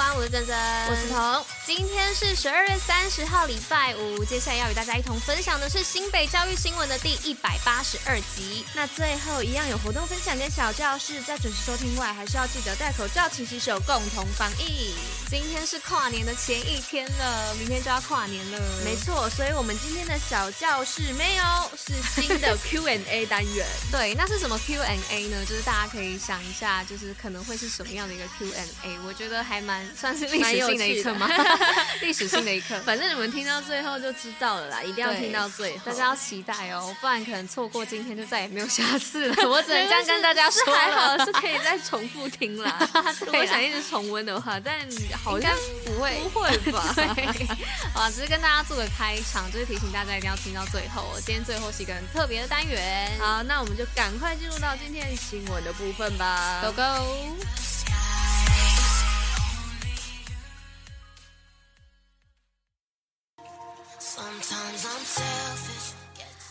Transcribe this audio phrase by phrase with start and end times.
[0.00, 0.56] 安，我是珍珍，
[0.88, 1.44] 我是彤。
[1.66, 4.24] 今天是十二月三十号，礼拜五。
[4.24, 8.64] 接下来要与大家一同分享的是新北教育新闻的第一百八十二集。
[8.74, 14.94] 那最后一样有活动分享跟小教室，在准时收听外，还是要记得戴口罩、勤洗手，共同防疫。
[15.28, 18.58] 今天是跨年的前一天了，明天就要跨年了。
[18.84, 21.44] 没错，所以我们今天的小教室没有，
[21.76, 23.66] 是新的 Q&A 单元。
[23.92, 25.44] 对，那是什么 Q&A 呢？
[25.44, 28.98] 就是大家可以想一下，就是可能会是什么样的一个 Q&A？
[29.06, 31.28] 我觉得还蛮算是历史性的一刻吗？
[32.00, 39.34] 历史性的一刻，反正你们听到最后就知道了啦，一定要听到最后，大家要期待哦，不然可能错过今天就再也没有下次了。
[39.48, 42.88] 我只能这样跟大家说，还好是可以再重复听啦。
[43.20, 44.74] 如果想一直重温的话，但
[45.22, 45.54] 好像
[45.84, 46.94] 不会，不会吧？
[47.94, 51.06] 啊，只是跟大家做个开场，就是提醒大家一定要听到最后。
[51.24, 57.69] 今天最后是一个很特别的单元，好，那我们就赶快进入到今天新闻的部分吧，Go Go！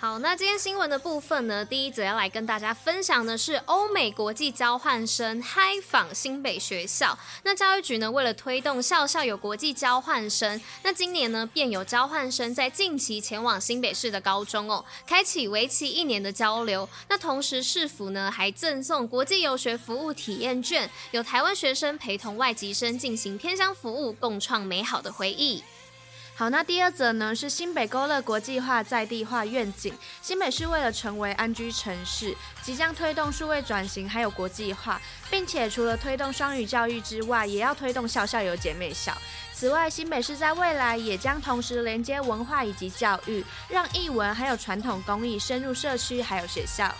[0.00, 7.18] 好，那今天新闻的部分呢，第一则要来跟大家分享的是欧美国际交换生嗨访新北学校。
[7.42, 16.88] 那教育局呢，为了推动校校有国际交换生，那今年呢，便有交换生在近期前往新北市的高中哦，开启为期一年的交流。
[17.10, 25.62] 那同时市府呢，还赠送国际游学服务体验券，有台湾学生陪同外籍生进行偏乡服务，共创美好的回忆。
[26.40, 29.92] 好，那第二则呢，是新北勾勒国际化在地化愿景。
[30.22, 34.98] 新北市为了成为安居城市，即将推动数位转型，还有国际化，
[35.30, 39.14] 并且除了推动双语教育之外，也要推动校校有姐妹校。
[39.52, 46.90] 此外，新北市在未来也将同时连接文化以及教育，让艺文还有传统工艺深入社区还有学校。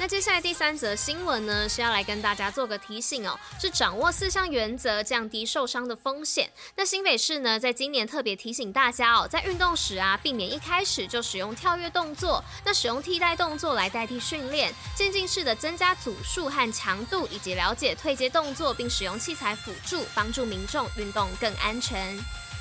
[0.00, 6.48] 那接下来第三则新闻呢，是要来跟大家做个提醒哦，是掌握四项原则，降低受伤的风险。
[6.76, 22.16] 那新北市呢，在今年特别提醒大家哦，在运动时啊，避免一开始就使用跳跃动作，那使用替代动作来代替训练，渐进式的增加组数和强度，以及了解退阶动作，并使用器材辅助，帮助民众运动更安全。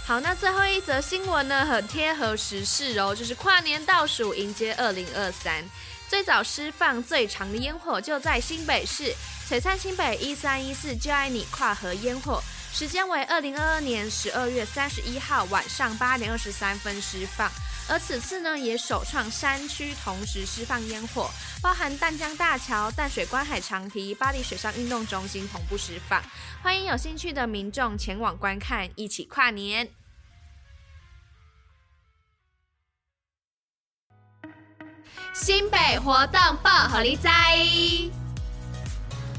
[0.07, 5.63] 好，那最后一则新闻呢，很贴合时事哦，就是跨年倒数迎接二零二三。
[6.09, 9.13] 最早释放最长的烟火就在新北市
[9.47, 12.41] 璀璨新北一三一四就爱你跨河烟火，
[12.71, 17.51] 时间为二零二二年十二月三十一号晚上八点二十三分释放，
[17.89, 21.29] 而此次呢也首创山区同时释放烟火，
[21.61, 26.23] 包含淡江大桥、淡水观海长堤、巴黎水上运动中心同步释放，
[26.63, 29.89] 欢迎有兴趣的民众前往观看，一起跨年。
[35.39, 37.27] 新北活动报虎哩知。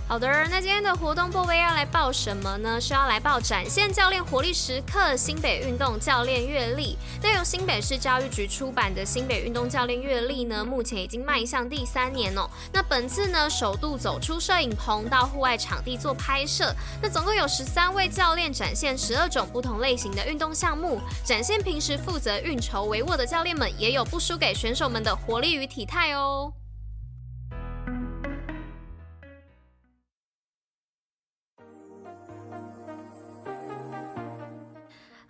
[0.08, 2.80] 好的，那今天的活动部位要来报什么呢？
[2.80, 6.96] 是要来报展现教练活力时刻新北运动教练阅历。
[7.22, 12.48] 那由新北市教育局出版的新北运动教练阅历呢，目前已经迈向第三年哦。
[12.72, 16.74] 那本次呢，首度走出摄影棚到户外场地做拍摄。
[17.02, 26.50] 那总共有十三位教练展现十二种不同类型的运动项目，展现平时负责运筹帷幄的教练们也有不输给选手们的活力与体态哦。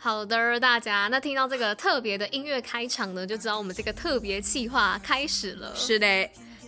[0.09, 5.71] 好的，大家，那听到这个特别的音乐开场呢，就知道我们这个特别企划开始了。
[5.77, 6.07] 是的。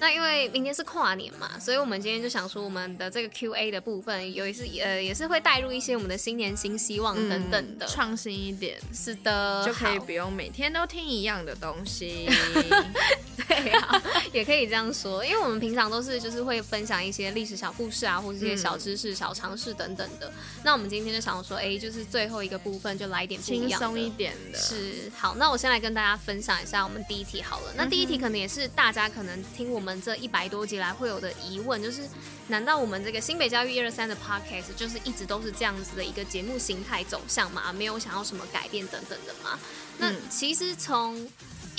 [0.00, 8.80] 那因为明天是跨年嘛，所以我们今天就想说，我们的这个 Q&A 的部分，有一次呃也是会带入一些我们的新年新希望等等的，创、嗯、新一点。
[8.94, 12.26] 是的，就可以不用每天都听一样的东西。
[13.46, 14.02] 对啊，
[14.32, 20.32] 也可以这样说，因为我们平常都是就是会分享一些历史小故事啊，或者一些小知识、嗯、小常识等等的。
[20.62, 24.58] 那我们今天就想说，哎，就是最后一个部分就来一点轻松一点的。
[24.58, 27.74] 是，好，那我先来跟大家分享一下我们第一题好了。
[27.76, 29.90] 那第一题可能也是大家可能听我们。
[30.03, 32.03] 这一百多集来会有的疑问就是，
[32.48, 37.72] 难道我们这个新北教育一二三的 podcast 就是一直都是这样子的一个节目形态走向吗？
[37.72, 39.59] 没有想要什么改变等等的吗？
[39.97, 41.27] 那其实从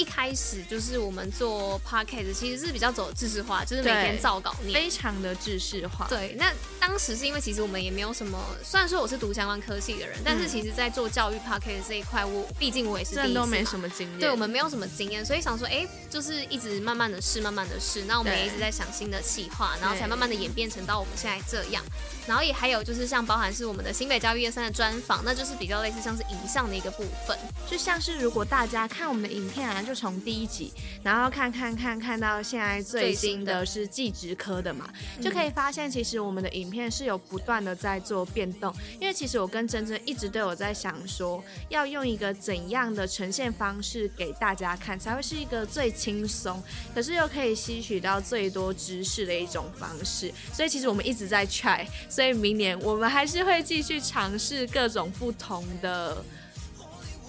[0.02, 6.08] 一开始就是我们做 podcast 其实是比较走知识化，就是每天照稿念，非常的知识化。
[6.10, 21.84] 对，那当时是因为其实我们也没有什么，虽然说我是读相关科系的人，嗯、但是其实在做教育 podcast 这一块，我毕竟我也是第一次都没什么经验，对我们没有什么经验，所以想说，哎、欸，就是一直慢慢的试，慢慢的试，那我们也一直在想新的企划，然后才慢慢的演变成到我们现在这样。
[22.28, 27.38] 然后也还有就是像包含是我们的新北教育三的专访，那就是比较类似像是影像的一个部分，
[27.70, 30.72] 就像是如果大家看我们的影片啊，就从第一集，
[31.04, 34.90] 然后看看看看到现在最新的是技职科的嘛，
[35.22, 46.64] 就可以发现其实我们的影片是有不断的在做变动，因为其实我跟珍珍一直都有在想说，要用一个怎样的呈现方式给大家看，才会是一个最轻松，
[46.96, 51.86] 可是又可以吸取到最多知识的一种方式，所以其实我们一直在 try。
[52.08, 56.24] 所以明年我们还是会继续尝试各种不同的。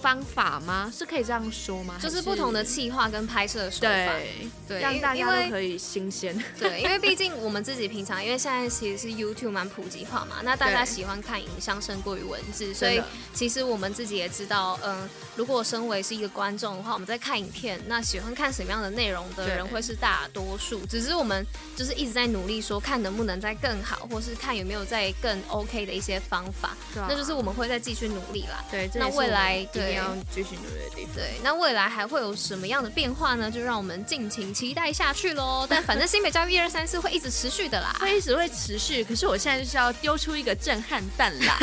[0.03, 0.91] 方法吗？
[0.93, 1.95] 是可以这样说吗？
[1.97, 6.37] 就是不同的企划跟拍摄手法，对，对，让大家都可以新鲜。
[6.59, 13.01] 对，因为毕竟我们自己平常，因为现在其实是 YouTube 蛮普及化嘛，那大家喜欢看影像胜过于文字，所以
[13.33, 21.45] 其实我们自己也知道，嗯，如果身为是一个观众的话，我们在看影片，那喜欢看什么样的内容的人会是大多数，只是我们
[21.77, 28.61] 就是一直在努力说，看能不能再更好，或是看有没有再更 OK 的一些方法，啊、那就是我们会再继续努力啦。
[28.69, 29.92] 对，那未来对。
[29.95, 31.15] 要继续努力的地方。
[31.15, 33.49] 对，那未来还会有什么样的变化呢？
[33.49, 35.65] 就让我们尽情期待下去喽。
[35.69, 39.03] 但反正新北教育一二三四会一直持续的啦， 会一直会持续。
[39.03, 41.57] 可是我现在就是要丢出一个震撼弹啦。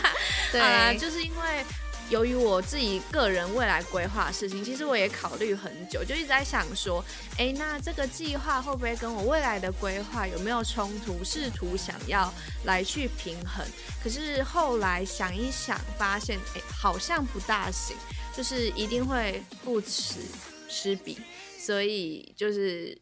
[0.52, 1.64] 对啊，就是因为。
[2.12, 7.02] 由于我自己个人未来规划的事情，其实我也考虑很久，就一直在想说，
[7.38, 11.24] 哎，那这个计划会不会跟我未来的规划有没有冲突？
[11.24, 12.30] 试图想要
[12.64, 13.64] 来去平衡，
[14.04, 17.96] 可是后来想一想，发现，哎，好像不大行，
[18.36, 20.20] 就是一定会不辞
[20.68, 21.18] 失彼，
[21.58, 23.00] 所以就是。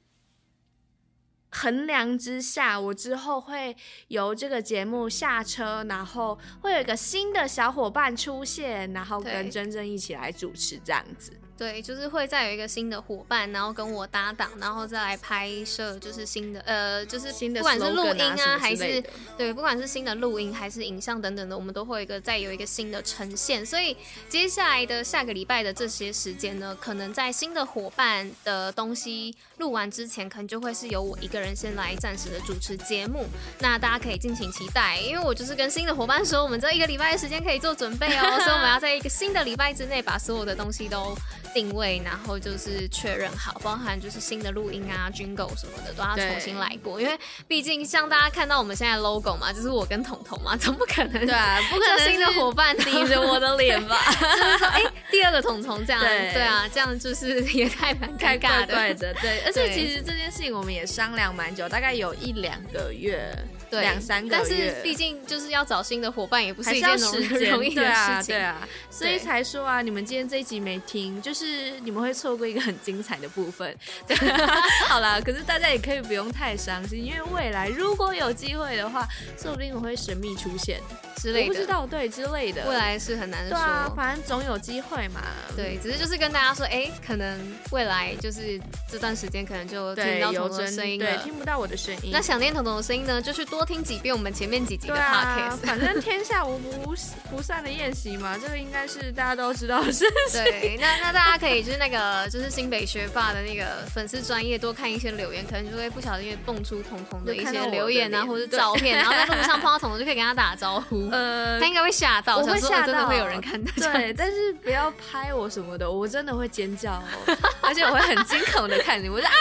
[1.51, 3.77] 衡量之下，我之后会
[4.09, 11.33] 由这个节目下车，然后会有一个新的小伙伴出现，然后跟珍珍一起来主持这样子。
[11.61, 19.05] 对，就是会再有一个新的伙伴，然后跟我搭档，然后再来拍摄，就是新的呃，就是新的，不管是录音啊，还是
[19.37, 23.65] 对，不管是新的录音还是影像等等的，我们都会有一个再有一个新的呈现。
[23.67, 23.95] 所以
[24.27, 33.27] 接下来的下个礼拜的这些时间呢，可能在新的伙伴的东西录完之前，可能就会是由我一个人先来暂时的主持节目。
[33.59, 41.15] 那大家可以敬请期待，因为我就是跟新的伙伴说，我们这一个礼拜的时间可以做准备哦， 所以我们要在一个新的礼拜之内把所有的东西都。
[41.53, 53.97] 定位，然后就是确认好，包含就是新的录音啊、Jingle 什么的都要重新来过，因为毕竟像大家看到我们现在 logo 嘛，就是我跟彤彤嘛，总不可能对啊，不可能新的伙伴 抵着我的脸吧？
[54.73, 59.41] 哎，第二个彤彤这样对，对啊，这样就是也太蛮尴尬的，对的，对。
[59.47, 63.37] 而且其实这件事情我们也商量蛮久，大概有一两个月。
[63.71, 73.73] 对，两三个月，但是毕竟就是要找新的伙伴，也不是一件容易 的事情，对啊，所以才说啊，你们今天这一集没听，就是你们会错过一个很精彩的部分。
[74.09, 74.17] 对，
[74.89, 79.07] 好啦，可是大家也可以不用太伤心，因为未来如果有机会的话，
[79.41, 80.81] 说不定我会神秘出现
[81.17, 85.21] 之类的，我不知道，对之类的，未来是很难说，对啊，反正总有机会嘛。
[85.57, 87.39] 对，只是就是跟大家说，哎，可能
[87.71, 92.11] 未来就是这段时间可能就听到彤彤的声音对，听不到我的声音。
[92.13, 93.60] 那想念彤彤的声音呢，就去多。
[93.61, 96.95] 多听几遍我们前面几集的 podcast，反正天下无不
[97.31, 100.43] 不散的宴席嘛， 这个应该是大家都知道的事情。
[100.43, 111.11] 对，那那大家可以就是那个就是新北学霸的那个粉丝专业多看一些留言，可能就会不小心蹦出彤彤的一些留言啊，或者照片，然后在路上碰到彤彤就可以跟他打招呼。
[111.13, 113.71] 呃，他应该会吓到，我会吓到，真的会有人看到。
[113.77, 119.35] 对，但是不要拍我什么的，我真的会尖叫哦， 而且我会很惊恐的看你，我说啊，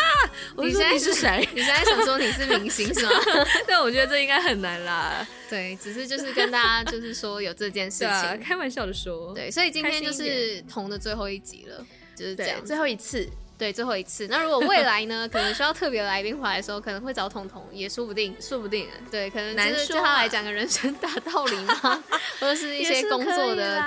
[0.57, 1.47] 我说你是谁？
[1.53, 3.11] 你现在想说你是明星是吗？
[3.65, 4.08] 但我觉得。
[4.09, 11.85] 这应该很难啦，对，只是就是跟大家就是说有这件事 情，啊、开玩笑的说，对，所以今天就是彤的最后一集了，
[12.15, 13.29] 就是这样，最后一次。
[13.59, 14.25] 对，最后一次。
[14.29, 18.87] 那如果未来呢，可能需要特别来宾回来的时候，可能会找彤彤，也说不定，说不定。
[19.11, 22.01] 对，可能就是对他来讲个人生大道理吗，
[22.39, 23.77] 或者是一些工作的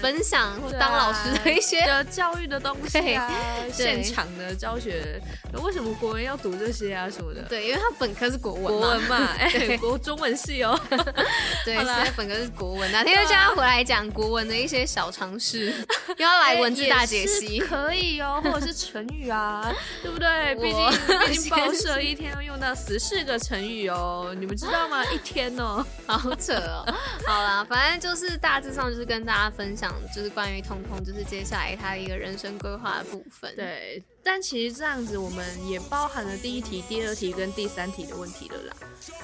[0.00, 1.80] 分享，或当老师的一些
[2.10, 3.30] 教育的东西啊，
[3.72, 5.20] 现场的教学，
[5.62, 7.42] 为什么国文要读这些啊什么的？
[7.42, 10.78] 对，因为他本科是国文，国文嘛， 哎，国中文系哦。
[11.64, 15.72] 对，现在本科是国文，哪天就叫他回来讲国文的一些小常识，
[16.16, 19.30] 又要来文字大解析，可以哦，或者是成语。
[19.30, 20.56] 啊，对不对？
[20.56, 25.04] 毕竟毕竟报社一天要用到十四个成语哦，你们知道吗？
[25.12, 26.84] 一天哦，好扯哦。
[27.24, 33.54] 好啦，反正就是大致上就是跟大家分享享，就是关于彤彤，就是接下来他的一个人生规划的部分。
[33.56, 38.76] 对，但其实这样子我们也包含了第一题、第二题跟第三题的问题了啦。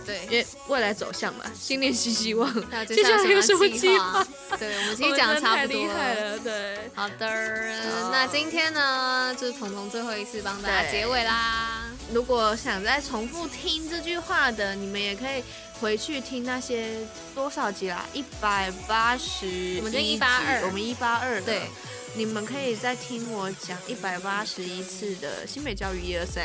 [0.05, 2.53] 对，因为未来走向嘛，新年新希望。
[2.71, 4.27] 那接下来有什么计划？
[4.59, 6.39] 对，我们 今天讲的差不多了。
[6.39, 11.86] 对，好的，那今天呢，就是彤彤最后一次帮大家结尾啦。
[12.13, 15.43] 如果想再重复听这句话的，你们也可以
[15.81, 16.99] 回去听那些
[17.35, 21.63] 多少集啦，一百八十，我们就一八二，我们一八二，对，
[22.15, 26.45] 你们可以再听我讲一百八十一次的新北教育一二三。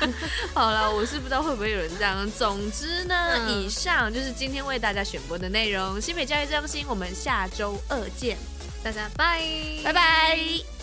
[0.54, 2.30] 好了，我是不知道会不会有人这样。
[2.32, 6.00] 总之呢，嗯、以上就是今天为大家选播的内容。
[6.00, 8.36] 新北教育中心，我们下周二见，
[8.84, 9.42] 大家拜
[9.82, 10.77] 拜拜。